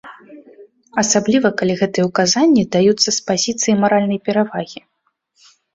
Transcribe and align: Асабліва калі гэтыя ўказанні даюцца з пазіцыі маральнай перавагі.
Асабліва 1.01 1.47
калі 1.61 1.73
гэтыя 1.83 2.07
ўказанні 2.09 2.63
даюцца 2.79 3.07
з 3.11 3.17
пазіцыі 3.31 3.73
маральнай 3.87 4.19
перавагі. 4.29 4.79